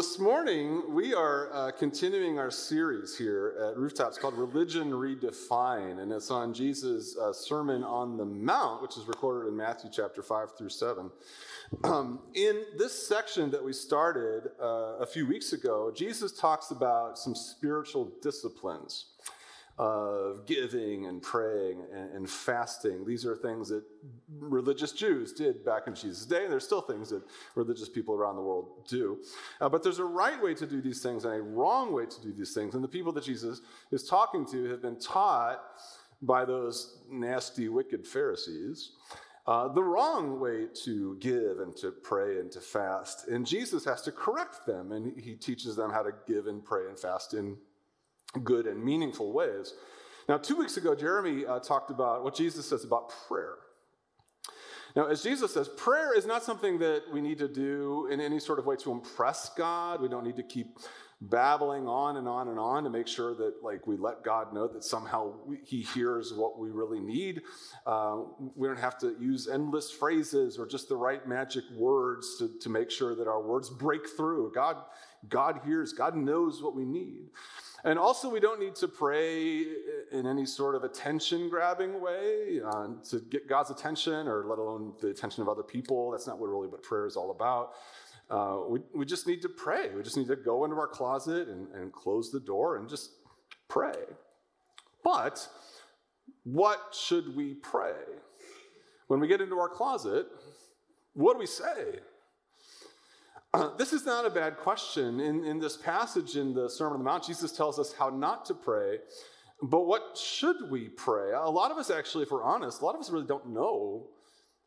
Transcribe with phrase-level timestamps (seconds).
[0.00, 6.10] this morning we are uh, continuing our series here at Rooftops called Religion Redefined, and
[6.10, 10.56] it's on Jesus' uh, Sermon on the Mount, which is recorded in Matthew chapter 5
[10.56, 11.10] through 7.
[11.84, 17.18] Um, in this section that we started uh, a few weeks ago, Jesus talks about
[17.18, 19.04] some spiritual disciplines
[19.80, 23.02] of giving and praying and, and, fasting.
[23.06, 23.82] These are things that
[24.38, 27.22] religious Jews did back in Jesus' day, and there's still things that
[27.54, 29.22] religious people around the world do.
[29.58, 32.20] Uh, but there's a right way to do these things and a wrong way to
[32.20, 32.74] do these things.
[32.74, 35.62] And the people that Jesus is talking to have been taught
[36.20, 38.90] by those nasty, wicked Pharisees.
[39.46, 43.28] Uh, the wrong way to give and to pray and to fast.
[43.28, 46.86] And Jesus has to correct them, and he teaches them how to give and pray
[46.86, 47.56] and fast in
[48.44, 49.74] good and meaningful ways.
[50.28, 53.54] Now, two weeks ago, Jeremy uh, talked about what Jesus says about prayer.
[54.96, 58.40] Now, as Jesus says, prayer is not something that we need to do in any
[58.40, 60.00] sort of way to impress God.
[60.00, 60.78] We don't need to keep
[61.22, 64.66] babbling on and on and on to make sure that like we let God know
[64.68, 67.42] that somehow he hears what we really need.
[67.86, 68.22] Uh,
[68.56, 72.70] we don't have to use endless phrases or just the right magic words to, to
[72.70, 74.50] make sure that our words break through.
[74.54, 74.76] God,
[75.28, 77.28] God hears, God knows what we need.
[77.84, 79.64] And also, we don't need to pray
[80.12, 84.92] in any sort of attention grabbing way uh, to get God's attention or let alone
[85.00, 86.10] the attention of other people.
[86.10, 87.72] That's not what really what prayer is all about.
[88.28, 89.88] Uh, we, we just need to pray.
[89.94, 93.12] We just need to go into our closet and, and close the door and just
[93.68, 93.94] pray.
[95.02, 95.48] But
[96.44, 97.94] what should we pray?
[99.08, 100.26] When we get into our closet,
[101.14, 102.00] what do we say?
[103.52, 105.20] Uh, this is not a bad question.
[105.20, 108.44] In, in this passage in the Sermon on the Mount, Jesus tells us how not
[108.46, 108.98] to pray.
[109.62, 111.32] But what should we pray?
[111.32, 114.06] A lot of us, actually, if we're honest, a lot of us really don't know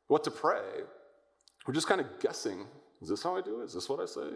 [0.08, 0.82] what to pray.
[1.66, 2.68] We're just kind of guessing.
[3.02, 3.66] Is this how I do it?
[3.66, 4.30] Is this what I say?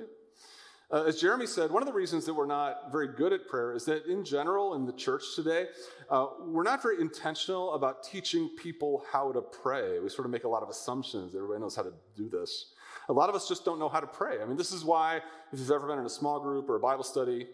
[0.90, 3.74] Uh, as Jeremy said, one of the reasons that we're not very good at prayer
[3.74, 5.66] is that in general in the church today,
[6.10, 10.00] uh, we're not very intentional about teaching people how to pray.
[10.00, 11.36] We sort of make a lot of assumptions.
[11.36, 12.74] Everybody knows how to do this.
[13.10, 14.42] A lot of us just don't know how to pray.
[14.42, 16.80] I mean, this is why, if you've ever been in a small group or a
[16.80, 17.48] Bible study,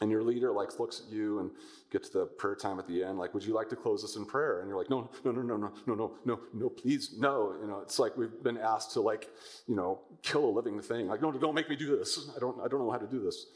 [0.00, 1.50] and your leader like looks at you and
[1.90, 4.16] gets to the prayer time at the end, like, would you like to close us
[4.16, 4.60] in prayer?
[4.60, 7.56] And you're like, no, no, no, no, no, no, no, no, no, please, no.
[7.60, 9.28] You know, it's like we've been asked to like,
[9.66, 11.08] you know, kill a living thing.
[11.08, 12.30] Like, no, don't make me do this.
[12.36, 13.46] I don't, I don't know how to do this.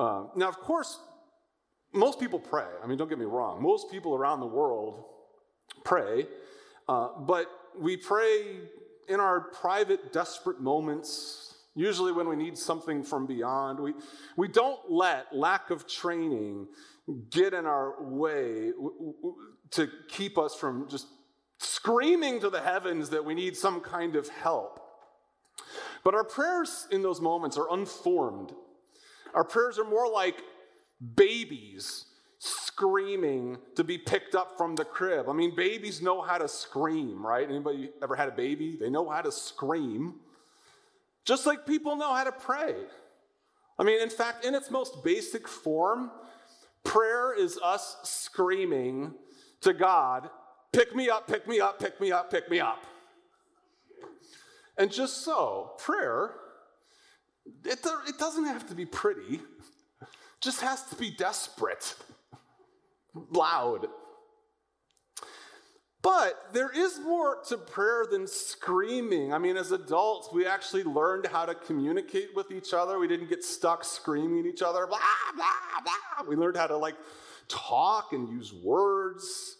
[0.00, 0.98] Um, now, of course,
[1.92, 2.66] most people pray.
[2.82, 3.62] I mean, don't get me wrong.
[3.62, 5.04] Most people around the world
[5.84, 6.26] pray,
[6.88, 7.46] uh, but
[7.78, 8.60] we pray
[9.08, 13.94] in our private, desperate moments, usually when we need something from beyond, we,
[14.36, 16.66] we don't let lack of training
[17.30, 18.72] get in our way
[19.70, 21.06] to keep us from just
[21.58, 24.80] screaming to the heavens that we need some kind of help.
[26.04, 28.52] But our prayers in those moments are unformed.
[29.34, 30.42] Our prayers are more like
[31.16, 32.06] babies
[32.38, 35.28] screaming to be picked up from the crib.
[35.28, 37.48] I mean, babies know how to scream, right?
[37.48, 38.76] Anybody ever had a baby?
[38.76, 40.14] They know how to scream.
[41.24, 42.74] Just like people know how to pray.
[43.78, 46.10] I mean, in fact, in its most basic form,
[46.84, 49.14] prayer is us screaming
[49.60, 50.30] to God,
[50.72, 52.84] pick me up, pick me up, pick me up, pick me up.
[54.76, 56.34] And just so, prayer,
[57.64, 59.40] it, it doesn't have to be pretty,
[60.40, 61.96] just has to be desperate
[63.14, 63.86] loud.
[66.00, 69.32] But there is more to prayer than screaming.
[69.32, 72.98] I mean, as adults, we actually learned how to communicate with each other.
[72.98, 74.98] We didn't get stuck screaming at each other, blah,
[75.34, 76.28] blah, blah.
[76.28, 76.94] We learned how to like
[77.48, 79.56] talk and use words.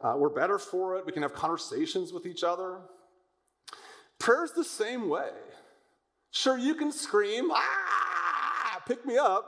[0.00, 1.04] Uh, we're better for it.
[1.04, 2.78] We can have conversations with each other.
[4.18, 5.30] Prayer's the same way.
[6.30, 9.46] Sure, you can scream, ah, pick me up.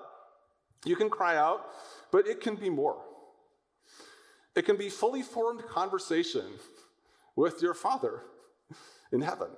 [0.85, 1.67] You can cry out,
[2.11, 3.01] but it can be more.
[4.55, 6.45] It can be fully formed conversation
[7.37, 8.23] with your Father
[9.13, 9.49] in heaven.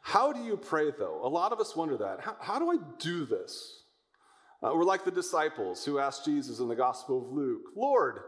[0.00, 1.20] How do you pray, though?
[1.22, 2.20] A lot of us wonder that.
[2.20, 3.84] How, how do I do this?
[4.62, 8.20] Uh, we're like the disciples who asked Jesus in the Gospel of Luke, Lord,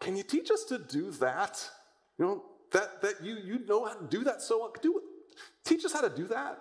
[0.00, 1.68] can you teach us to do that?
[2.18, 4.72] You know, that, that you, you know how to do that so.
[4.82, 5.04] Do it.
[5.64, 6.58] Teach us how to do that.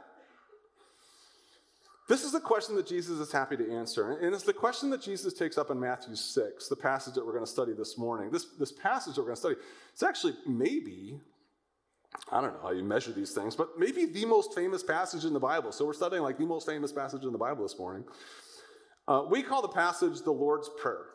[2.11, 4.17] This is the question that Jesus is happy to answer.
[4.17, 7.31] And it's the question that Jesus takes up in Matthew 6, the passage that we're
[7.31, 8.31] going to study this morning.
[8.31, 9.55] This, this passage that we're going to study,
[9.93, 11.21] it's actually maybe,
[12.29, 15.31] I don't know how you measure these things, but maybe the most famous passage in
[15.31, 15.71] the Bible.
[15.71, 18.03] So we're studying like the most famous passage in the Bible this morning.
[19.07, 21.05] Uh, we call the passage the Lord's Prayer.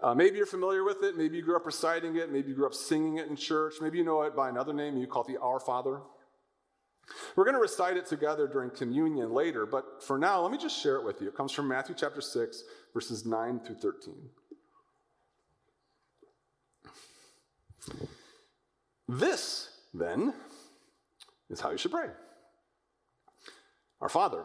[0.00, 1.16] Uh, maybe you're familiar with it.
[1.16, 2.30] Maybe you grew up reciting it.
[2.30, 3.74] Maybe you grew up singing it in church.
[3.80, 4.96] Maybe you know it by another name.
[4.96, 6.02] You call it the Our Father.
[7.36, 10.80] We're going to recite it together during communion later, but for now, let me just
[10.80, 11.28] share it with you.
[11.28, 14.14] It comes from Matthew chapter 6, verses 9 through 13.
[19.08, 20.32] This, then,
[21.48, 22.08] is how you should pray
[24.00, 24.44] Our Father,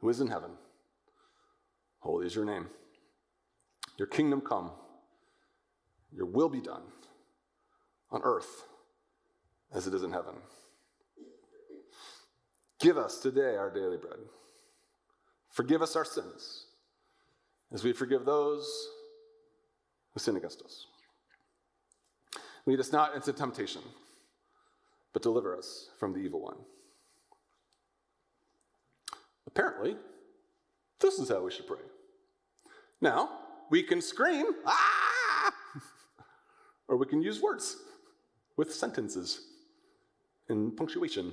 [0.00, 0.50] who is in heaven,
[2.00, 2.68] holy is your name.
[3.96, 4.70] Your kingdom come,
[6.12, 6.82] your will be done
[8.10, 8.64] on earth
[9.72, 10.34] as it is in heaven.
[12.78, 14.20] Give us today our daily bread.
[15.50, 16.66] Forgive us our sins
[17.72, 18.68] as we forgive those
[20.14, 20.86] who sin against us.
[22.66, 23.82] Lead us not into temptation,
[25.12, 26.56] but deliver us from the evil one.
[29.46, 29.96] Apparently,
[31.00, 31.78] this is how we should pray.
[33.00, 33.30] Now,
[33.70, 35.52] we can scream, ah!
[36.88, 37.76] or we can use words
[38.56, 39.46] with sentences
[40.48, 41.32] and punctuation.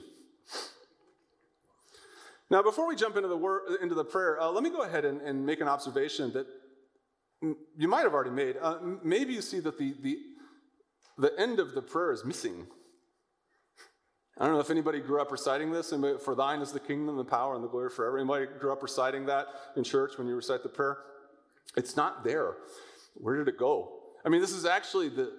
[2.56, 5.20] Now, before we jump into the, into the prayer, uh, let me go ahead and,
[5.20, 6.48] and, make an observation that
[7.42, 8.56] you might have already made.
[8.62, 10.18] Uh, maybe you see that the, the,
[11.18, 12.66] the end of the prayer is missing.
[14.38, 15.94] I don't know if anybody grew up reciting this,
[16.24, 18.18] for thine is the kingdom, the power, and the glory forever.
[18.18, 21.00] Anybody grew up reciting that in church when you recite the prayer?
[21.76, 22.54] It's not there.
[23.16, 24.00] Where did it go?
[24.26, 25.34] I mean, this is actually the,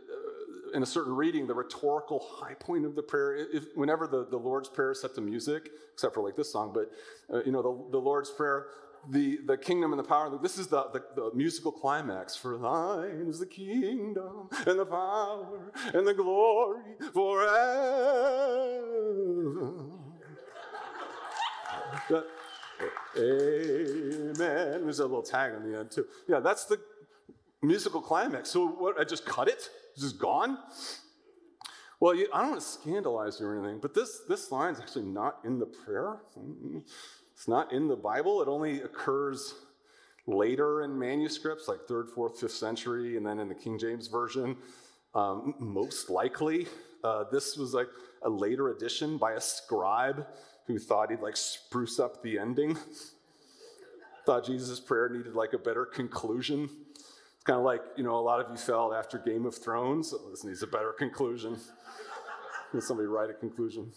[0.75, 3.37] in a certain reading, the rhetorical high point of the prayer.
[3.37, 6.73] If, whenever the, the Lord's Prayer is set to music, except for like this song,
[6.75, 6.91] but
[7.33, 8.67] uh, you know, the, the Lord's Prayer,
[9.09, 12.37] the, the kingdom and the power, this is the, the, the, musical climax.
[12.37, 16.83] For thine is the kingdom and the power and the glory
[17.13, 17.57] forever.
[23.17, 24.35] Amen.
[24.83, 26.07] There's a little tag on the end, too.
[26.29, 26.79] Yeah, that's the
[27.63, 28.51] musical climax.
[28.51, 29.71] So what, I just cut it?
[29.99, 30.59] Just gone?
[32.01, 34.81] Well, you, I don't want to scandalize you or anything, but this, this line is
[34.81, 36.19] actually not in the prayer.
[37.33, 38.43] It's not in the Bible.
[38.43, 39.55] It only occurs
[40.27, 44.57] later in manuscripts, like third, fourth, fifth century, and then in the King James Version.
[45.15, 46.67] Um, most likely,
[47.03, 47.89] uh, this was like
[48.23, 50.27] a later addition by a scribe
[50.67, 52.77] who thought he'd like spruce up the ending.
[54.27, 56.69] thought Jesus' prayer needed like a better conclusion
[57.47, 60.31] kind of like, you know, a lot of you felt after Game of Thrones, oh,
[60.31, 61.57] this needs a better conclusion.
[62.73, 63.93] Can somebody write a conclusion?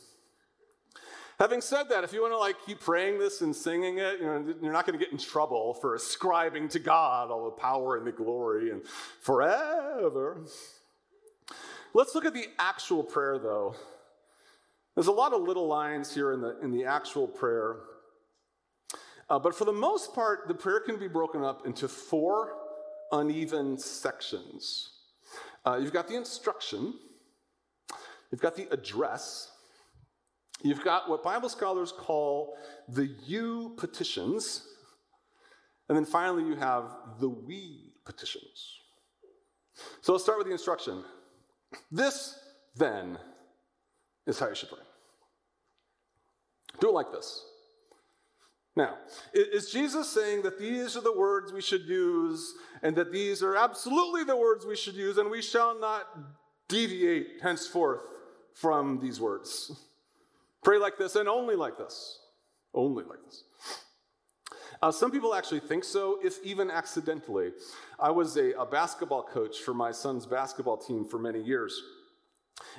[1.39, 4.25] Having said that, if you want to like keep praying this and singing it, you
[4.25, 7.97] know, you're not going to get in trouble for ascribing to God all the power
[7.97, 8.81] and the glory and
[9.21, 10.45] forever.
[11.93, 13.73] Let's look at the actual prayer though.
[14.95, 17.77] There's a lot of little lines here in the, in the actual prayer.
[19.29, 22.53] Uh, but for the most part, the prayer can be broken up into four
[23.11, 24.91] uneven sections.
[25.65, 26.93] Uh, you've got the instruction,
[28.31, 29.51] you've got the address,
[30.63, 32.57] you've got what Bible scholars call
[32.87, 34.67] the you petitions,
[35.87, 38.79] and then finally you have the we petitions.
[40.01, 41.03] So let's start with the instruction.
[41.91, 42.37] This,
[42.75, 43.17] then,
[44.25, 44.79] is how you should pray.
[46.79, 47.45] Do it like this.
[48.75, 48.95] Now,
[49.33, 53.55] is Jesus saying that these are the words we should use and that these are
[53.55, 56.05] absolutely the words we should use and we shall not
[56.67, 58.01] deviate henceforth
[58.53, 59.71] from these words?
[60.63, 62.19] Pray like this and only like this.
[62.73, 63.43] Only like this.
[64.81, 67.51] Uh, some people actually think so, if even accidentally.
[67.99, 71.81] I was a, a basketball coach for my son's basketball team for many years.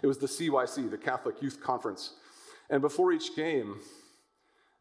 [0.02, 2.14] It was the CYC, the Catholic Youth Conference.
[2.70, 3.80] And before each game,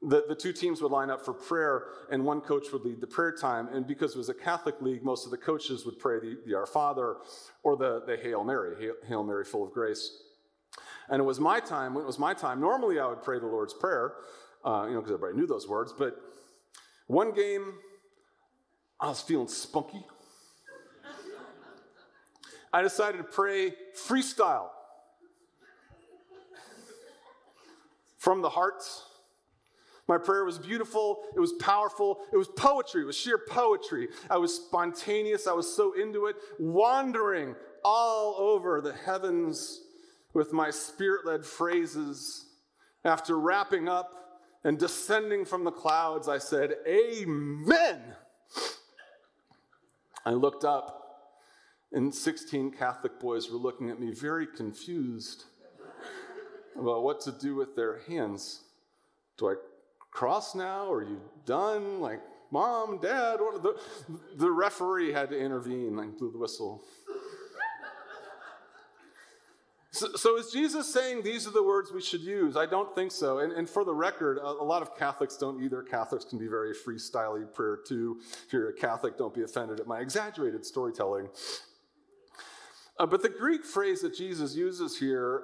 [0.01, 3.07] the, the two teams would line up for prayer, and one coach would lead the
[3.07, 3.67] prayer time.
[3.67, 6.55] And because it was a Catholic league, most of the coaches would pray the, the
[6.55, 7.17] Our Father
[7.63, 10.21] or the, the Hail Mary, Hail, Hail Mary, full of grace.
[11.09, 13.47] And it was my time, when it was my time, normally I would pray the
[13.47, 14.13] Lord's Prayer,
[14.63, 15.93] uh, you know, because everybody knew those words.
[15.97, 16.15] But
[17.07, 17.73] one game,
[19.01, 20.05] I was feeling spunky.
[22.73, 24.69] I decided to pray freestyle
[28.17, 28.83] from the heart
[30.09, 34.07] my prayer was beautiful, it was powerful, it was poetry, it was sheer poetry.
[34.27, 39.83] I was spontaneous, I was so into it, wandering all over the heavens
[40.33, 42.47] with my spirit led phrases.
[43.05, 48.01] After wrapping up and descending from the clouds, I said, Amen.
[50.25, 51.35] I looked up,
[51.91, 55.43] and 16 Catholic boys were looking at me very confused
[56.75, 58.61] about what to do with their hands.
[59.37, 59.55] Do I
[60.11, 60.91] cross now?
[60.91, 61.99] Are you done?
[61.99, 63.79] Like, mom, dad, what the,
[64.35, 66.83] the referee had to intervene and blew the whistle.
[69.91, 72.55] So, so, is Jesus saying these are the words we should use?
[72.55, 73.39] I don't think so.
[73.39, 75.81] And, and for the record, a, a, lot of Catholics don't either.
[75.81, 78.21] Catholics can be very freestyly prayer too.
[78.45, 81.27] If you're a Catholic, don't be offended at my exaggerated storytelling.
[82.99, 85.43] Uh, but the Greek phrase that Jesus uses here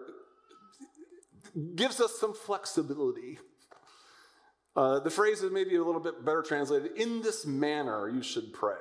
[1.76, 3.40] gives us some flexibility.
[4.76, 8.54] Uh, the phrase is maybe a little bit better translated in this manner you should
[8.54, 8.76] pray.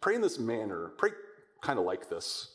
[0.00, 0.92] Pray in this manner.
[0.98, 1.10] Pray
[1.60, 2.50] kind of like this.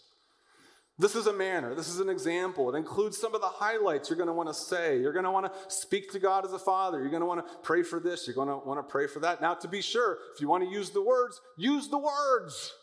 [1.00, 1.74] This is a manner.
[1.76, 2.74] This is an example.
[2.74, 5.00] It includes some of the highlights you're going to want to say.
[5.00, 7.00] You're going to want to speak to God as a father.
[7.00, 8.28] You're going to want to pray for this.
[8.28, 9.42] You're going to want to pray for that.
[9.42, 12.74] Now, to be sure, if you want to use the words, use the words.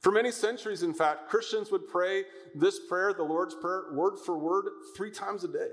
[0.00, 2.22] For many centuries, in fact, Christians would pray
[2.54, 5.68] this prayer, the Lord's Prayer, word for word, three times a day.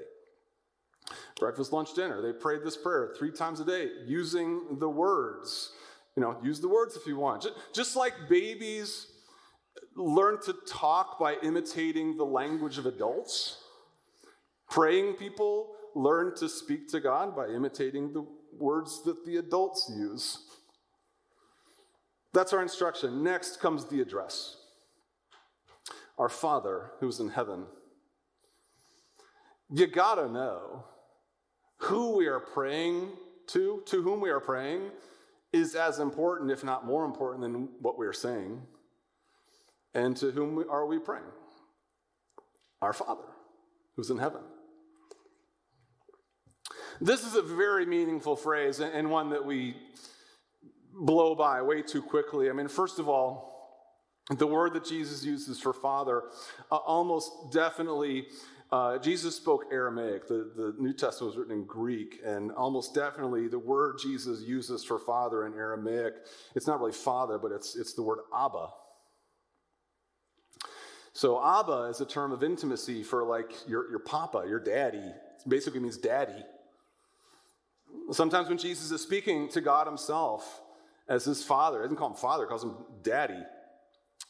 [1.39, 2.21] Breakfast, lunch, dinner.
[2.21, 5.71] They prayed this prayer three times a day using the words.
[6.15, 7.45] You know, use the words if you want.
[7.73, 9.07] Just like babies
[9.95, 13.57] learn to talk by imitating the language of adults,
[14.69, 18.25] praying people learn to speak to God by imitating the
[18.57, 20.39] words that the adults use.
[22.33, 23.23] That's our instruction.
[23.23, 24.57] Next comes the address
[26.17, 27.65] Our Father who's in heaven.
[29.71, 30.85] You gotta know
[31.77, 33.09] who we are praying
[33.47, 34.91] to, to whom we are praying,
[35.53, 38.61] is as important, if not more important, than what we are saying.
[39.93, 41.23] And to whom are we praying?
[42.81, 43.23] Our Father,
[43.95, 44.41] who's in heaven.
[46.99, 49.75] This is a very meaningful phrase and one that we
[50.93, 52.49] blow by way too quickly.
[52.49, 53.55] I mean, first of all,
[54.29, 56.23] the word that Jesus uses for Father
[56.71, 58.27] uh, almost definitely.
[58.71, 60.27] Uh, Jesus spoke Aramaic.
[60.27, 64.83] The, the New Testament was written in Greek, and almost definitely the word Jesus uses
[64.83, 66.13] for father in Aramaic,
[66.55, 68.69] it's not really father, but it's, it's the word Abba.
[71.13, 74.97] So Abba is a term of intimacy for like your, your papa, your daddy.
[74.97, 76.43] It basically means daddy.
[78.11, 80.61] Sometimes when Jesus is speaking to God himself
[81.07, 83.41] as his father, he doesn't call him father, he calls him daddy.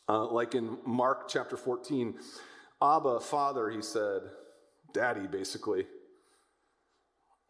[0.07, 2.13] Uh, like in Mark chapter 14,
[2.81, 4.21] Abba, father, he said,
[4.93, 5.85] daddy, basically.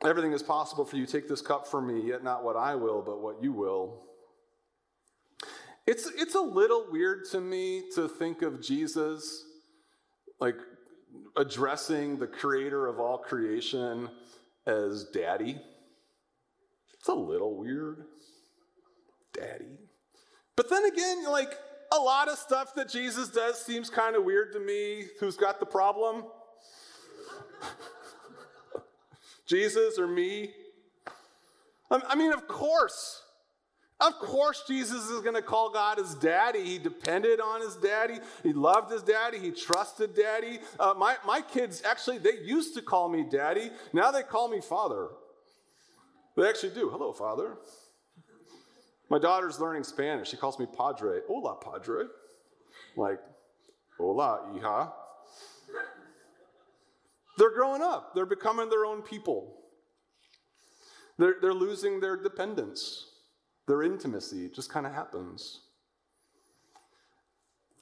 [0.03, 1.05] Everything is possible for you.
[1.05, 4.03] Take this cup from me, yet not what I will, but what you will.
[5.88, 9.46] It's, it's a little weird to me to think of Jesus
[10.39, 10.55] like
[11.38, 14.10] addressing the creator of all creation
[14.65, 15.60] as daddy.
[16.94, 18.05] It's a little weird.
[19.34, 19.77] Daddy.
[20.55, 21.53] But then again, like
[21.96, 25.06] a lot of stuff that Jesus does seems kind of weird to me.
[25.20, 26.25] Who's got the problem?
[29.48, 30.52] Jesus or me?
[31.90, 33.22] I mean, of course.
[34.00, 36.64] Of course, Jesus is going to call God his daddy.
[36.64, 38.20] He depended on his daddy.
[38.44, 39.40] He loved his daddy.
[39.40, 40.60] He trusted daddy.
[40.78, 43.72] Uh, my, my kids, actually, they used to call me daddy.
[43.94, 45.08] Now they call me father.
[46.36, 46.90] They actually do.
[46.90, 47.56] Hello, father.
[49.09, 50.29] My daughter's learning Spanish.
[50.29, 51.19] She calls me padre.
[51.27, 52.05] Hola, padre.
[52.95, 53.19] Like,
[53.97, 54.91] hola, hija.
[57.38, 59.57] They're growing up, they're becoming their own people.
[61.17, 63.05] They're, they're losing their dependence.
[63.67, 65.62] Their intimacy just kind of happens.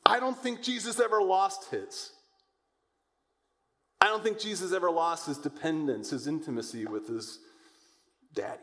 [0.06, 2.12] I don't think Jesus ever lost his.
[4.00, 7.40] I don't think Jesus ever lost his dependence, his intimacy with his
[8.34, 8.60] daddy.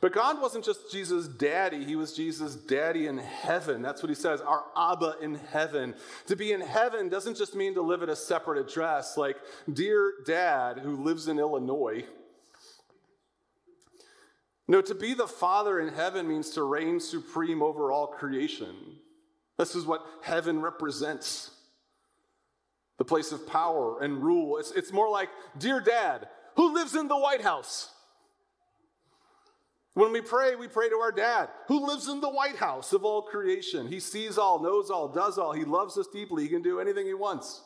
[0.00, 3.82] But God wasn't just Jesus' daddy, he was Jesus' daddy in heaven.
[3.82, 5.94] That's what he says, our Abba in heaven.
[6.26, 9.36] To be in heaven doesn't just mean to live at a separate address, like,
[9.70, 12.04] dear dad who lives in Illinois
[14.70, 18.72] no, to be the Father in heaven means to reign supreme over all creation.
[19.58, 21.50] This is what heaven represents
[22.96, 24.58] the place of power and rule.
[24.58, 25.28] It's, it's more like,
[25.58, 27.90] Dear Dad, who lives in the White House?
[29.94, 33.04] When we pray, we pray to our dad, who lives in the White House of
[33.04, 33.88] all creation.
[33.88, 35.52] He sees all, knows all, does all.
[35.52, 36.44] He loves us deeply.
[36.44, 37.64] He can do anything he wants.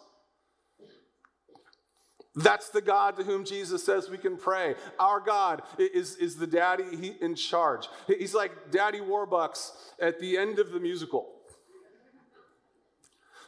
[2.36, 4.74] That's the God to whom Jesus says we can pray.
[4.98, 7.86] Our God is, is the daddy he, in charge.
[8.08, 11.30] He's like Daddy Warbucks at the end of the musical.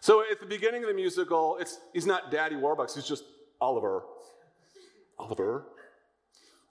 [0.00, 3.24] So at the beginning of the musical, it's, he's not Daddy Warbucks, he's just
[3.60, 4.04] Oliver.
[5.18, 5.64] Oliver.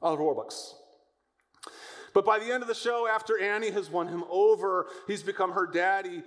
[0.02, 0.76] Oliver Warbucks.
[2.16, 5.52] But by the end of the show, after Annie has won him over, he's become
[5.52, 6.24] her daddy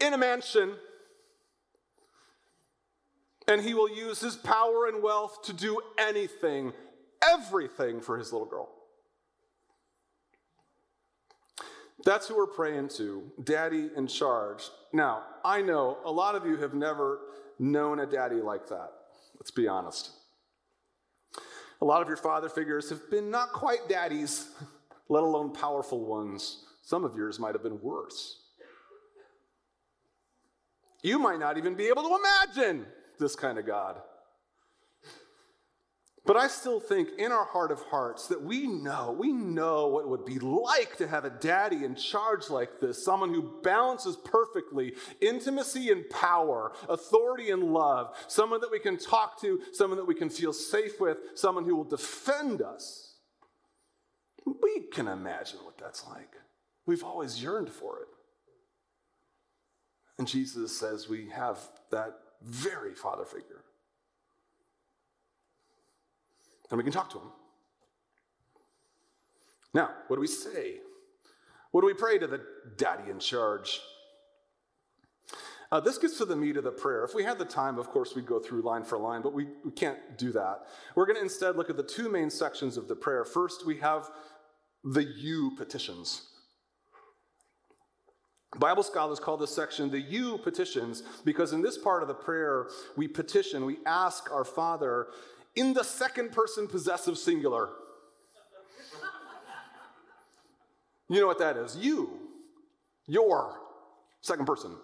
[0.00, 0.74] in a mansion
[3.46, 6.72] and he will use his power and wealth to do anything,
[7.22, 8.68] everything for his little girl.
[12.04, 14.64] That's who we're praying to, Daddy in charge.
[14.92, 17.20] Now, I know a lot of you have never
[17.58, 18.90] known a daddy like that.
[19.36, 20.10] Let's be honest.
[21.80, 24.48] A lot of your father figures have been not quite daddies,
[25.08, 26.64] let alone powerful ones.
[26.82, 28.42] Some of yours might have been worse.
[31.02, 32.86] You might not even be able to imagine
[33.18, 34.00] this kind of God.
[36.28, 40.04] But I still think in our heart of hearts that we know, we know what
[40.04, 44.14] it would be like to have a daddy in charge like this, someone who balances
[44.14, 50.04] perfectly intimacy and power, authority and love, someone that we can talk to, someone that
[50.04, 53.07] we can feel safe with, someone who will defend us.
[54.62, 56.34] We can imagine what that's like.
[56.86, 58.08] We've always yearned for it.
[60.18, 61.58] And Jesus says we have
[61.90, 63.62] that very father figure.
[66.70, 67.28] and we can talk to him.
[69.74, 70.76] Now, what do we say?
[71.70, 72.40] What do we pray to the
[72.76, 73.80] daddy in charge?
[75.70, 77.04] Uh, this gets to the meat of the prayer.
[77.04, 79.48] If we had the time, of course, we'd go through line for line, but we,
[79.64, 80.66] we can't do that.
[80.94, 83.24] We're going to instead look at the two main sections of the prayer.
[83.24, 84.10] First, we have
[84.92, 86.22] the you petitions.
[88.58, 92.68] Bible scholars call this section the you petitions because in this part of the prayer,
[92.96, 95.08] we petition, we ask our Father
[95.54, 97.68] in the second person possessive singular.
[101.10, 101.74] You know what that is?
[101.74, 102.10] You,
[103.06, 103.58] your,
[104.20, 104.76] second person.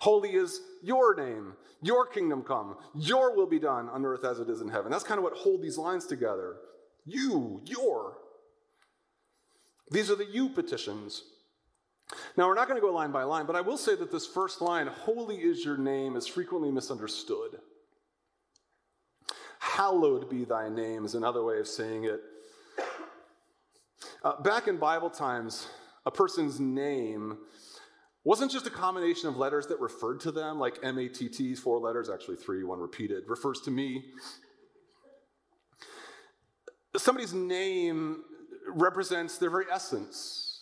[0.00, 4.48] Holy is your name, your kingdom come, your will be done on earth as it
[4.48, 4.92] is in heaven.
[4.92, 6.58] That's kind of what hold these lines together.
[7.04, 8.18] You, your.
[9.90, 11.22] These are the you petitions.
[12.36, 14.26] Now, we're not going to go line by line, but I will say that this
[14.26, 17.58] first line, holy is your name, is frequently misunderstood.
[19.58, 22.20] Hallowed be thy name is another way of saying it.
[24.24, 25.68] Uh, back in Bible times,
[26.06, 27.38] a person's name
[28.24, 31.54] wasn't just a combination of letters that referred to them, like M A T T,
[31.54, 34.04] four letters, actually three, one repeated, refers to me.
[36.96, 38.24] Somebody's name
[38.68, 40.60] represents their very essence.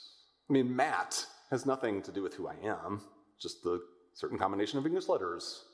[0.48, 3.00] I mean, Matt has nothing to do with who I am,
[3.40, 3.80] just the
[4.14, 5.64] certain combination of English letters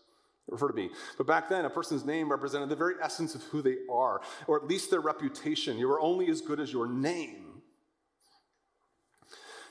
[0.48, 0.90] refer to me.
[1.16, 4.56] But back then, a person's name represented the very essence of who they are, or
[4.56, 5.78] at least their reputation.
[5.78, 7.51] You were only as good as your name.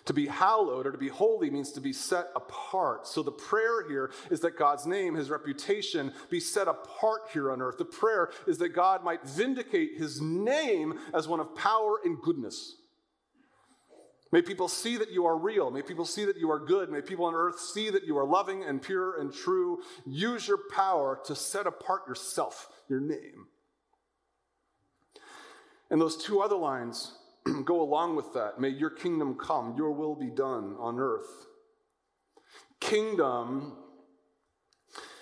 [0.06, 3.08] To be hallowed or to be holy means to be set apart.
[3.08, 7.62] So the prayer here is that God's name, his reputation, be set apart here on
[7.62, 7.78] earth.
[7.78, 12.78] The prayer is that God might vindicate his name as one of power and goodness.
[14.32, 15.70] May people see that you are real.
[15.70, 16.90] May people see that you are good.
[16.90, 19.82] May people on earth see that you are loving and pure and true.
[20.06, 23.48] Use your power to set apart yourself, your name.
[25.90, 27.14] And those two other lines
[27.66, 28.60] go along with that.
[28.60, 31.48] May your kingdom come, your will be done on earth.
[32.80, 33.74] Kingdom,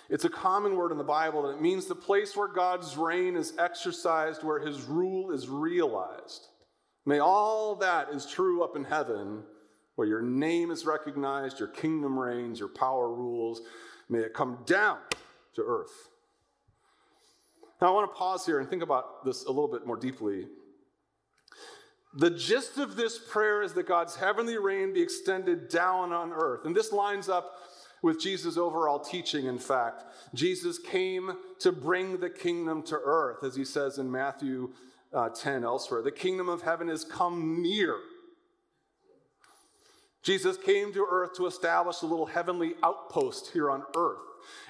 [0.09, 3.35] it's a common word in the Bible, and it means the place where God's reign
[3.35, 6.47] is exercised, where his rule is realized.
[7.05, 9.43] May all that is true up in heaven,
[9.95, 13.61] where your name is recognized, your kingdom reigns, your power rules,
[14.09, 14.97] may it come down
[15.55, 16.09] to earth.
[17.81, 20.47] Now, I want to pause here and think about this a little bit more deeply.
[22.13, 26.65] The gist of this prayer is that God's heavenly reign be extended down on earth.
[26.65, 27.55] And this lines up
[28.01, 30.03] with Jesus' overall teaching, in fact.
[30.33, 34.71] Jesus came to bring the kingdom to earth, as he says in Matthew
[35.13, 36.01] uh, 10 elsewhere.
[36.01, 37.97] The kingdom of heaven has come near.
[40.23, 44.19] Jesus came to earth to establish a little heavenly outpost here on earth.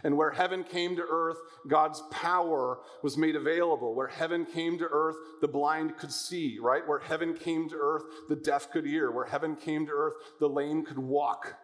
[0.03, 3.95] And where heaven came to earth, God's power was made available.
[3.95, 6.87] Where heaven came to earth, the blind could see, right?
[6.87, 9.11] Where heaven came to earth, the deaf could hear.
[9.11, 11.55] Where heaven came to earth, the lame could walk.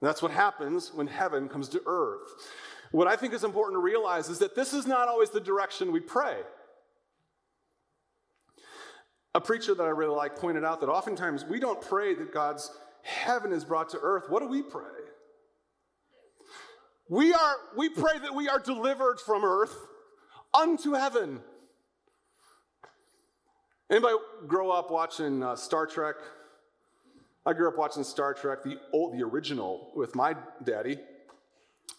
[0.00, 2.28] And that's what happens when heaven comes to earth.
[2.90, 5.92] What I think is important to realize is that this is not always the direction
[5.92, 6.36] we pray.
[9.34, 12.70] A preacher that I really like pointed out that oftentimes we don't pray that God's
[13.02, 14.26] heaven is brought to earth.
[14.28, 15.03] What do we pray?
[17.14, 19.86] We are we pray that we are delivered from earth
[20.52, 21.38] unto heaven.
[23.88, 24.16] Anybody
[24.48, 26.16] grow up watching uh, Star Trek?
[27.46, 30.98] I grew up watching Star Trek, the old, the original, with my daddy.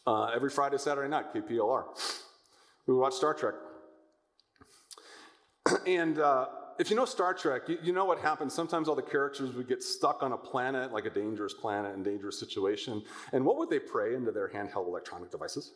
[0.06, 1.86] Uh, every Friday, Saturday night, KPLR.
[2.86, 3.56] We would watch Star Trek,
[5.88, 8.53] and uh, if you know Star Trek, you, you, know what happens.
[8.53, 12.03] Sometimes all the characters would get stuck on a planet, like a dangerous planet and
[12.03, 13.01] dangerous situation.
[13.31, 15.71] And what would they pray into their handheld electronic devices?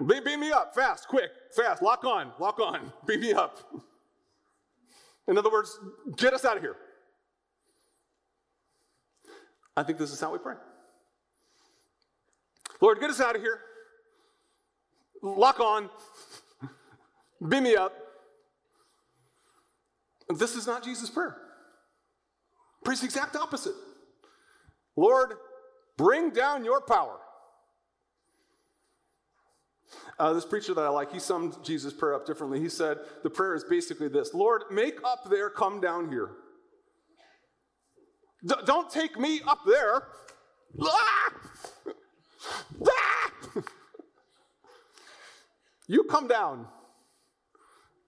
[0.00, 0.24] Beam me up.
[0.24, 3.58] Beam me up, fast, quick, fast, lock on, lock on, beam me up.
[5.28, 5.78] In other words,
[6.16, 6.76] get us out of here.
[9.76, 10.54] I think this is how we pray.
[12.80, 13.60] Lord, get us out of here.
[15.22, 15.88] Lock on.
[17.48, 17.94] Beam me up.
[20.36, 21.36] This is not Jesus' prayer.
[22.84, 23.74] Prays the exact opposite.
[24.96, 25.34] Lord,
[25.96, 27.18] bring down your power.
[30.18, 32.60] Uh, this preacher that I like, he summed Jesus' prayer up differently.
[32.60, 36.30] He said, The prayer is basically this Lord, make up there, come down here.
[38.44, 40.04] D- don't take me up there.
[40.82, 41.32] Ah!
[42.84, 43.62] Ah!
[45.86, 46.66] you come down.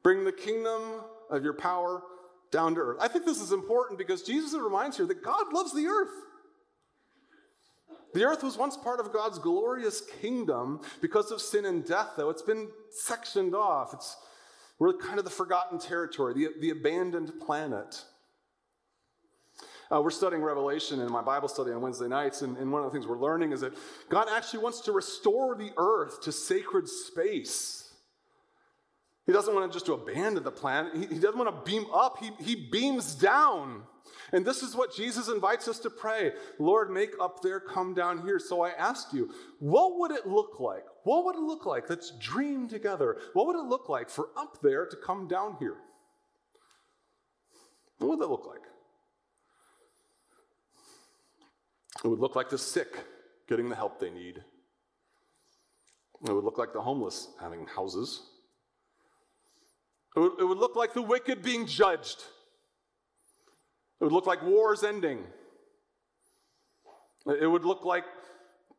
[0.03, 0.83] Bring the kingdom
[1.31, 2.03] of your power
[2.55, 2.99] down to earth.
[3.01, 6.13] I think this is important because Jesus reminds here that God loves the earth.
[8.15, 12.31] The earth was once part of God's glorious kingdom because of sin and death, though.
[12.31, 13.93] It's been sectioned off.
[13.93, 14.17] It's,
[14.79, 18.05] we're kind of the forgotten territory, the, the abandoned planet.
[19.93, 22.91] Uh, we're studying Revelation in my Bible study on Wednesday nights, and, and, one of
[22.91, 23.73] the things we're learning is that
[24.09, 27.84] God actually wants to restore the earth to sacred space.
[29.27, 30.91] He doesn't want to just to abandon the plan.
[30.95, 32.19] He, he doesn't want to beam up.
[32.19, 33.85] He, he beams down.
[34.33, 38.23] And this is what Jesus invites us to pray Lord, make up there, come down
[38.23, 38.39] here.
[38.39, 40.85] So I ask you, what would it look like?
[41.05, 41.89] What would it look like?
[41.89, 43.17] Let's dream together.
[43.33, 45.77] What would it look like for up there to come down here?
[47.99, 48.61] What would that look like?
[52.05, 52.99] It would look like the sick
[53.49, 54.43] getting the help they need.
[56.27, 58.23] It would look like the homeless having houses.
[60.17, 62.25] It would, it would look like the wicked being judged.
[64.01, 65.25] It would look like wars ending.
[67.27, 68.05] It would look like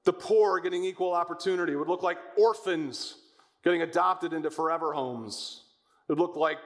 [0.04, 1.74] the poor getting equal opportunity.
[1.74, 3.16] It would look like orphans
[3.64, 5.64] getting adopted into forever homes.
[6.08, 6.60] It would look like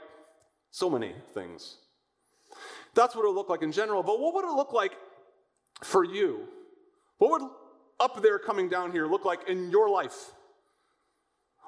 [0.72, 1.78] so many things.
[2.94, 4.04] That's what it would look like in general.
[4.04, 4.94] But what would it look like
[5.82, 6.48] for you?
[7.18, 7.50] What would
[8.00, 10.32] up there coming down here look like in your life?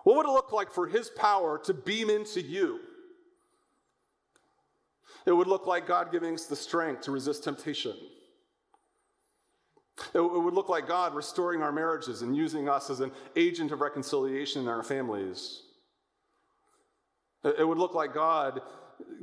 [0.03, 2.79] What would it look like for His power to beam into you?
[5.25, 7.95] It would look like God giving us the strength to resist temptation.
[10.13, 13.81] It would look like God restoring our marriages and using us as an agent of
[13.81, 15.61] reconciliation in our families.
[17.43, 18.61] It would look like God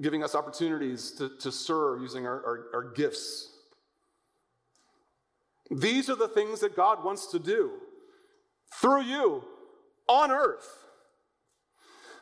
[0.01, 3.53] giving us opportunities to, to serve using our, our, our gifts.
[5.70, 7.72] These are the things that God wants to do
[8.81, 9.44] through you
[10.09, 10.68] on earth.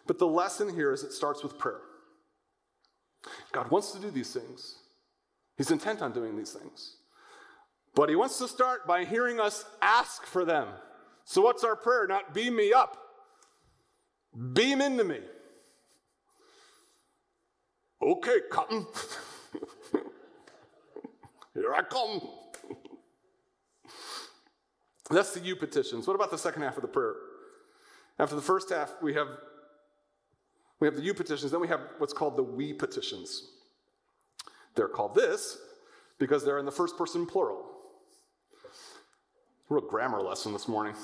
[0.07, 1.81] But the lesson here is it starts with prayer.
[3.53, 4.77] God wants to do these things,
[5.57, 6.97] He's intent on doing these things.
[7.95, 10.69] But He wants to start by hearing us ask for them.
[11.25, 12.07] So, what's our prayer?
[12.07, 12.97] Not beam me up,
[14.53, 15.21] beam into me.
[18.03, 18.87] Okay, Cotton.
[21.55, 22.21] Here I come.
[25.11, 26.07] That's the you petitions.
[26.07, 27.15] What about the second half of the prayer?
[28.19, 29.29] After the first half, we have
[30.81, 33.51] we have the you petitions, then we have what's called the we petitions.
[34.75, 35.59] They're called this
[36.19, 37.65] because they're in the first person plural.
[39.69, 40.95] Real grammar lesson this morning.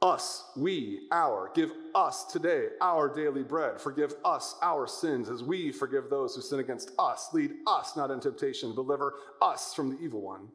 [0.00, 3.80] Us, we, our, give us today our daily bread.
[3.80, 7.28] Forgive us our sins as we forgive those who sin against us.
[7.32, 10.48] Lead us not into temptation, deliver us from the evil one.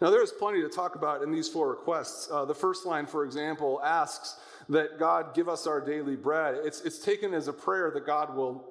[0.00, 2.30] Now, there is plenty to talk about in these four requests.
[2.30, 4.36] Uh, the first line, for example, asks
[4.68, 6.56] that God give us our daily bread.
[6.62, 8.64] It's, it's taken as a prayer that God will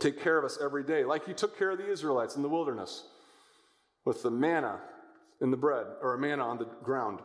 [0.00, 2.48] take care of us every day, like He took care of the Israelites in the
[2.48, 3.04] wilderness
[4.04, 4.80] with the manna
[5.40, 7.20] in the bread, or a manna on the ground.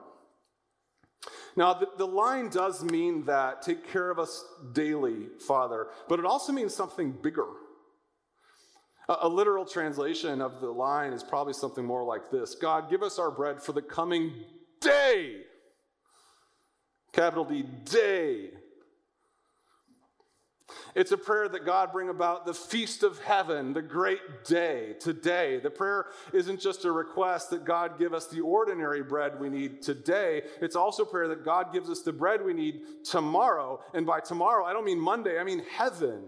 [1.55, 4.43] Now, the, the line does mean that take care of us
[4.73, 7.47] daily, Father, but it also means something bigger.
[9.21, 13.19] A, literal translation of the line is probably something more like this God, give us
[13.19, 14.33] our bread for the coming
[14.79, 15.41] day.
[17.11, 18.49] Capital D, day.
[20.95, 25.59] It's a prayer that God bring about the feast of heaven, the great day, today.
[25.59, 29.81] The prayer isn't just a request that God give us the ordinary bread we need
[29.81, 30.43] today.
[30.61, 33.81] It's also prayer that God gives us the bread we need tomorrow.
[33.93, 36.23] And by tomorrow, I don't mean Monday, I mean heaven.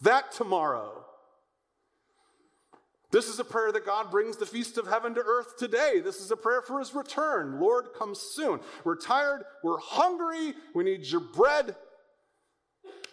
[0.00, 1.03] That tomorrow.
[3.14, 6.00] This is a prayer that God brings the feast of heaven to earth today.
[6.02, 7.60] This is a prayer for his return.
[7.60, 8.58] Lord, come soon.
[8.82, 9.44] We're tired.
[9.62, 10.54] We're hungry.
[10.74, 11.76] We need your bread.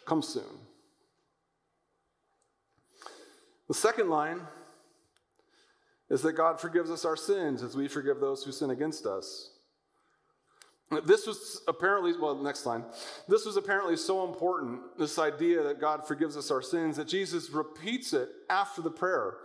[0.07, 0.41] Come soon.
[3.67, 4.41] The second line
[6.09, 9.51] is that God forgives us our sins as we forgive those who sin against us.
[11.05, 12.85] This was apparently, well, next line.
[13.27, 17.51] This was apparently so important, this idea that God forgives us our sins, that Jesus
[17.51, 19.35] repeats it after the prayer.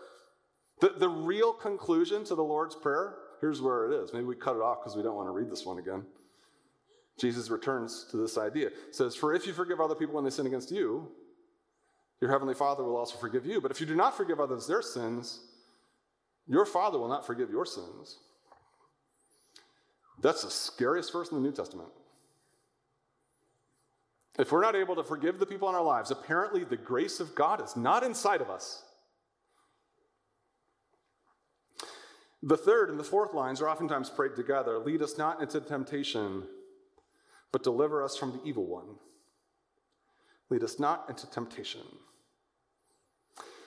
[0.80, 4.12] The, the real conclusion to the Lord's Prayer, here's where it is.
[4.12, 6.04] Maybe we cut it off because we don't want to read this one again.
[7.18, 8.66] Jesus returns to this idea.
[8.68, 11.08] It says, For if you forgive other people when they sin against you,
[12.20, 13.60] your heavenly Father will also forgive you.
[13.60, 15.40] But if you do not forgive others their sins,
[16.46, 18.18] your Father will not forgive your sins.
[20.22, 21.88] That's the scariest verse in the New Testament.
[24.38, 27.34] If we're not able to forgive the people in our lives, apparently the grace of
[27.34, 28.82] God is not inside of us.
[32.42, 36.44] The third and the fourth lines are oftentimes prayed together lead us not into temptation,
[37.52, 38.96] but deliver us from the evil one.
[40.50, 41.82] Lead us not into temptation.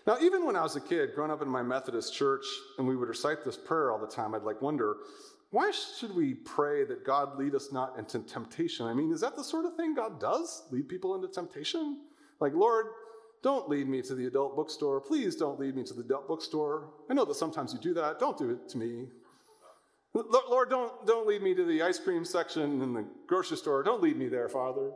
[0.08, 2.46] Now, even when I was a kid, growing up in my Methodist church,
[2.78, 4.98] and we would recite this prayer all the time, I'd like wonder,
[5.52, 8.86] why should we pray that God lead us not into temptation?
[8.86, 10.64] I mean, is that the sort of thing God does?
[10.72, 12.02] Lead people into temptation?
[12.40, 12.88] Like, Lord,
[13.42, 15.00] don't lead me to the adult bookstore.
[15.00, 16.90] Please don't lead me to the adult bookstore.
[17.10, 18.20] I know that sometimes you do that.
[18.20, 19.08] Don't do it to me.
[20.14, 23.84] Lord, don't, don't lead me to the ice cream section in the grocery store.
[23.84, 24.92] Don't lead me there, Father.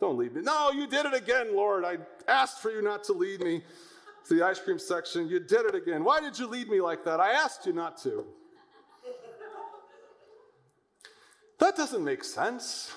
[0.00, 0.42] Don't lead me.
[0.42, 1.84] No, you did it again, Lord.
[1.84, 3.62] I asked for you not to lead me
[4.28, 5.28] to the ice cream section.
[5.28, 6.04] You did it again.
[6.04, 7.20] Why did you lead me like that?
[7.20, 8.26] I asked you not to.
[11.58, 12.92] That doesn't make sense.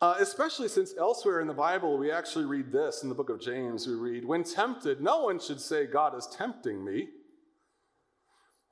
[0.00, 3.40] Uh, especially since elsewhere in the Bible, we actually read this in the book of
[3.40, 3.86] James.
[3.86, 7.08] We read, When tempted, no one should say, God is tempting me.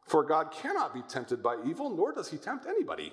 [0.07, 3.13] For God cannot be tempted by evil, nor does he tempt anybody.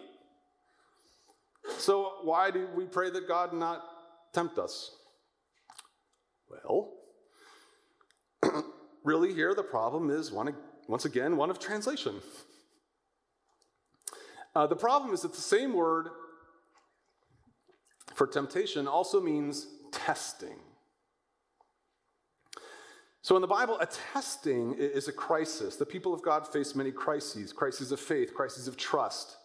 [1.79, 3.83] So, why do we pray that God not
[4.31, 4.91] tempt us?
[6.47, 6.93] Well,
[9.03, 10.53] really, here the problem is one,
[10.87, 12.21] once again one of translation.
[14.55, 16.09] Uh, the problem is that the same word
[18.13, 20.57] for temptation also means testing.
[23.21, 25.77] So in the Bible, a testing is a crisis.
[25.77, 29.37] The people of God face many crises crises of faith, crises of trust.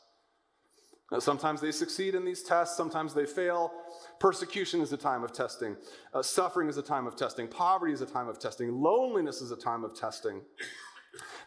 [1.12, 3.72] Now, sometimes they succeed in these tests, sometimes they fail.
[4.18, 5.76] Persecution is a time of testing.
[6.12, 7.48] Uh, suffering is a time of testing.
[7.48, 8.72] Poverty is a time of testing.
[8.82, 10.42] Loneliness is a time of testing.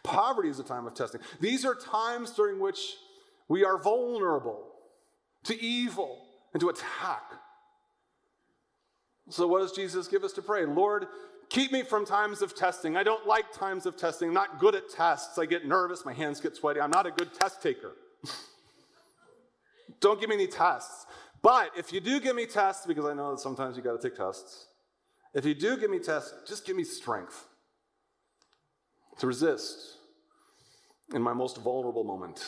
[0.02, 1.20] Poverty is a time of testing.
[1.38, 2.96] These are times during which
[3.46, 4.66] we are vulnerable
[5.44, 6.18] to evil
[6.52, 7.22] and to attack.
[9.30, 10.66] So, what does Jesus give us to pray?
[10.66, 11.06] Lord,
[11.48, 12.96] keep me from times of testing.
[12.96, 14.28] I don't like times of testing.
[14.28, 15.38] I'm not good at tests.
[15.38, 16.80] I get nervous, my hands get sweaty.
[16.80, 17.92] I'm not a good test taker.
[20.00, 21.06] don't give me any tests.
[21.40, 24.08] But if you do give me tests, because I know that sometimes you got to
[24.08, 24.66] take tests,
[25.34, 27.46] if you do give me tests, just give me strength
[29.18, 29.96] to resist
[31.14, 32.44] in my most vulnerable moment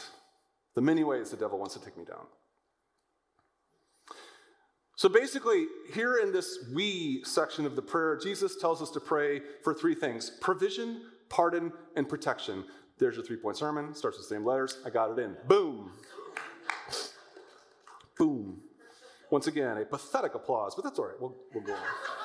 [0.74, 2.26] the many ways the devil wants to take me down.
[4.96, 9.40] So basically, here in this we section of the prayer, Jesus tells us to pray
[9.62, 12.64] for three things provision, pardon, and protection.
[12.98, 14.78] There's your three point sermon, starts with the same letters.
[14.86, 15.36] I got it in.
[15.48, 15.90] Boom.
[18.16, 18.60] Boom.
[19.30, 21.20] Once again, a pathetic applause, but that's all right.
[21.20, 22.23] We'll, we'll go on.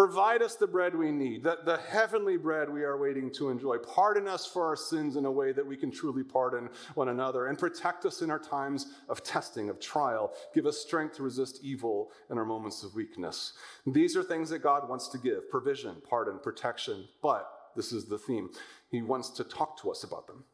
[0.00, 3.76] Provide us the bread we need, the, the heavenly bread we are waiting to enjoy.
[3.76, 7.48] Pardon us for our sins in a way that we can truly pardon one another,
[7.48, 10.32] and protect us in our times of testing, of trial.
[10.54, 13.52] Give us strength to resist evil in our moments of weakness.
[13.86, 17.06] These are things that God wants to give provision, pardon, protection.
[17.22, 18.48] But this is the theme
[18.90, 20.44] He wants to talk to us about them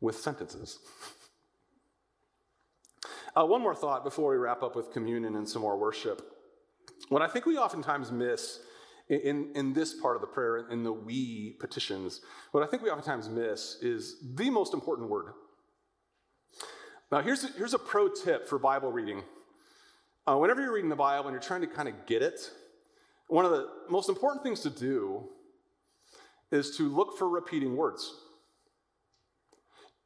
[0.00, 0.80] with sentences.
[3.36, 6.32] Uh, one more thought before we wrap up with communion and some more worship.
[7.08, 8.60] What I think we oftentimes miss
[9.08, 12.20] in, in this part of the prayer, in the we petitions,
[12.52, 15.32] what I think we oftentimes miss is the most important word.
[17.12, 19.22] Now, here's a, here's a pro tip for Bible reading.
[20.26, 22.50] Uh, whenever you're reading the Bible and you're trying to kind of get it,
[23.28, 25.28] one of the most important things to do
[26.50, 28.12] is to look for repeating words.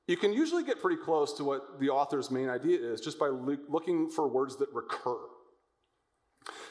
[0.06, 3.28] You can usually get pretty close to what the author's main idea is just by
[3.28, 5.16] looking for words that recur.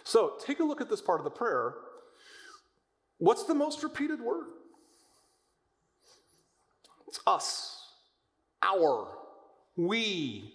[0.03, 1.73] So take a look at this part of the prayer.
[3.17, 4.47] What's the most repeated word?
[7.07, 7.91] It's us,
[8.61, 9.07] our,
[9.75, 10.53] we.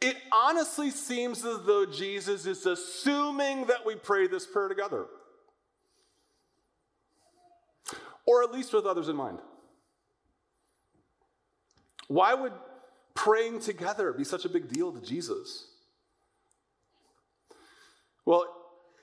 [0.00, 5.06] It honestly seems as though Jesus is assuming that we pray this prayer together,
[8.26, 9.40] or at least with others in mind.
[12.06, 12.52] Why would
[13.14, 15.66] praying together be such a big deal to Jesus?
[18.28, 18.44] Well,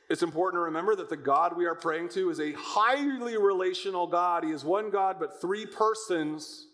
[0.07, 4.05] it's important to remember that the God we are praying to is a highly relational
[4.05, 4.43] God.
[4.43, 6.67] He is one God, but three persons.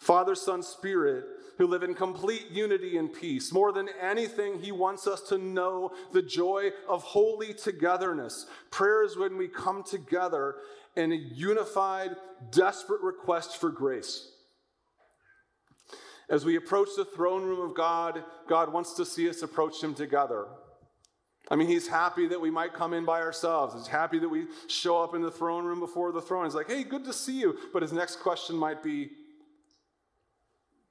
[0.00, 1.24] Father, Son, Spirit,
[1.58, 3.52] who live in complete unity and peace.
[3.52, 8.46] More than anything, He wants us to know the joy of holy togetherness.
[8.70, 10.54] Prayer is when we come together
[10.96, 12.12] in a unified,
[12.50, 14.30] desperate request for grace.
[16.30, 19.94] As we approach the throne room of God, God wants to see us approach Him
[19.94, 20.46] together.
[21.50, 23.74] I mean, He's happy that we might come in by ourselves.
[23.74, 26.44] He's happy that we show up in the throne room before the throne.
[26.44, 27.56] He's like, hey, good to see you.
[27.72, 29.10] But His next question might be,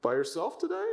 [0.05, 0.85] by yourself today?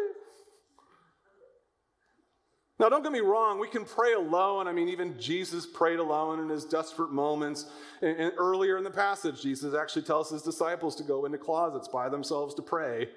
[2.78, 4.66] Now, don't get me wrong, we can pray alone.
[4.66, 7.66] I mean, even Jesus prayed alone in his desperate moments.
[8.00, 12.08] And, earlier in the passage, Jesus actually tells his disciples to go into closets by
[12.08, 13.10] themselves to pray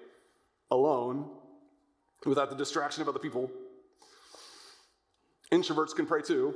[0.69, 1.31] alone
[2.25, 3.49] without the distraction of other people.
[5.51, 6.55] Introverts can pray too.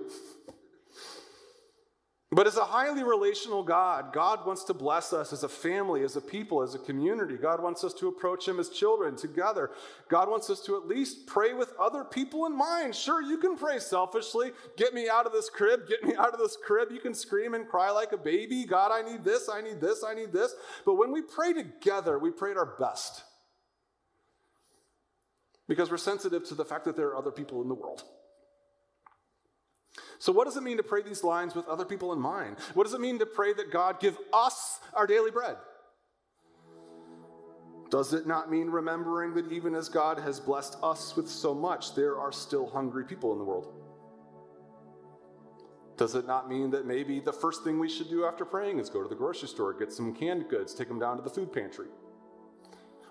[2.31, 6.15] But as a highly relational God, God wants to bless us as a family, as
[6.15, 7.37] a people, as a community.
[7.37, 9.71] God wants us to approach Him as children together.
[10.09, 12.93] God wants us to at least pray with other people in mind.
[12.93, 14.51] Sure, you can pray selfishly.
[14.77, 15.87] Get me out of this crib.
[15.89, 16.91] Get me out of this crib.
[16.91, 18.63] You can scream and cry like a baby.
[18.63, 19.49] God, I need this.
[19.49, 20.03] I need this.
[20.03, 20.53] I need this.
[20.85, 23.23] But when we pray together, we pray at our best
[25.67, 28.03] because we're sensitive to the fact that there are other people in the world.
[30.19, 32.57] So, what does it mean to pray these lines with other people in mind?
[32.73, 35.55] What does it mean to pray that God give us our daily bread?
[37.89, 41.95] Does it not mean remembering that even as God has blessed us with so much,
[41.95, 43.73] there are still hungry people in the world?
[45.97, 48.89] Does it not mean that maybe the first thing we should do after praying is
[48.89, 51.51] go to the grocery store, get some canned goods, take them down to the food
[51.51, 51.87] pantry,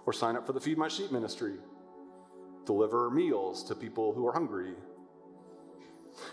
[0.06, 1.54] or sign up for the Feed My Sheep ministry,
[2.64, 4.74] deliver meals to people who are hungry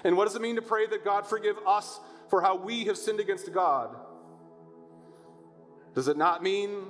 [0.04, 2.98] and what does it mean to pray that God forgive us for how we have
[2.98, 3.96] sinned against God?
[5.94, 6.86] Does it not mean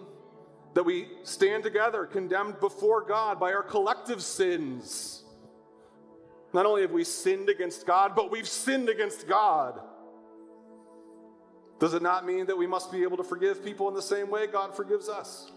[0.74, 5.24] that we stand together condemned before God by our collective sins?
[6.54, 9.80] Not only have we sinned against God, but we've sinned against God.
[11.80, 14.30] Does it not mean that we must be able to forgive people in the same
[14.30, 15.52] way God forgives us?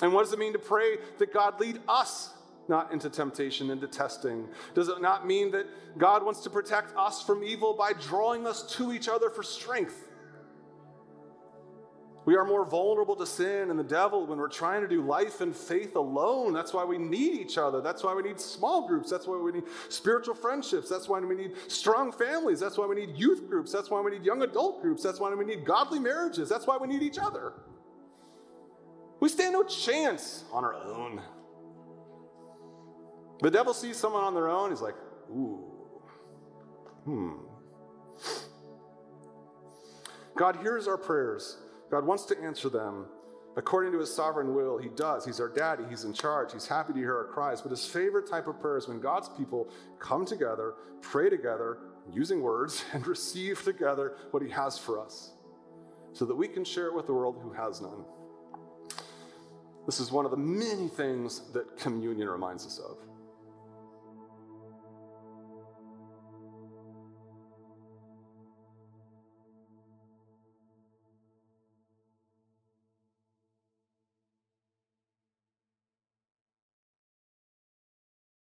[0.00, 2.30] And what does it mean to pray that God lead us
[2.68, 4.48] not into temptation, into testing?
[4.74, 5.66] Does it not mean that
[5.98, 10.08] God wants to protect us from evil by drawing us to each other for strength?
[12.24, 15.40] We are more vulnerable to sin and the devil when we're trying to do life
[15.40, 16.52] and faith alone.
[16.52, 17.80] That's why we need each other.
[17.80, 19.10] That's why we need small groups.
[19.10, 20.88] That's why we need spiritual friendships.
[20.88, 22.60] That's why we need strong families.
[22.60, 23.72] That's why we need youth groups.
[23.72, 25.02] That's why we need young adult groups.
[25.02, 26.48] That's why we need godly marriages.
[26.48, 27.54] That's why we need each other.
[29.18, 31.20] We stand no chance on our own.
[33.42, 34.94] The devil sees someone on their own, he's like,
[35.30, 35.64] ooh,
[37.04, 37.32] hmm.
[40.36, 41.58] God hears our prayers.
[41.90, 43.06] God wants to answer them.
[43.56, 45.26] According to his sovereign will, he does.
[45.26, 45.84] He's our daddy.
[45.90, 46.52] He's in charge.
[46.52, 47.60] He's happy to hear our cries.
[47.60, 51.78] But his favorite type of prayer is when God's people come together, pray together,
[52.10, 55.32] using words, and receive together what he has for us
[56.12, 58.04] so that we can share it with the world who has none.
[59.84, 62.96] This is one of the many things that communion reminds us of.